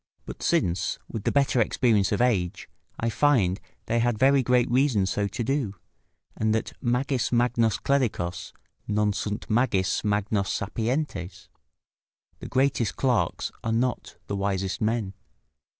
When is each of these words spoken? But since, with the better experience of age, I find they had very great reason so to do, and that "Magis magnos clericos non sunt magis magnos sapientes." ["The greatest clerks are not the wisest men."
But 0.25 0.41
since, 0.41 0.97
with 1.07 1.25
the 1.25 1.31
better 1.31 1.61
experience 1.61 2.11
of 2.11 2.21
age, 2.23 2.67
I 2.99 3.11
find 3.11 3.61
they 3.85 3.99
had 3.99 4.17
very 4.17 4.41
great 4.41 4.67
reason 4.71 5.05
so 5.05 5.27
to 5.27 5.43
do, 5.43 5.75
and 6.35 6.55
that 6.55 6.73
"Magis 6.81 7.29
magnos 7.29 7.77
clericos 7.77 8.51
non 8.87 9.13
sunt 9.13 9.47
magis 9.47 10.01
magnos 10.03 10.47
sapientes." 10.49 11.49
["The 12.39 12.47
greatest 12.47 12.95
clerks 12.95 13.51
are 13.63 13.71
not 13.71 14.15
the 14.25 14.35
wisest 14.35 14.81
men." 14.81 15.13